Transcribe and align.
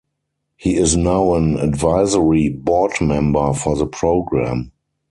He 0.57 0.77
is 0.77 0.97
now 0.97 1.35
an 1.35 1.57
advisory 1.59 2.49
board 2.49 2.93
member 3.01 3.53
for 3.53 3.75
the 3.75 3.85
program. 3.85 4.71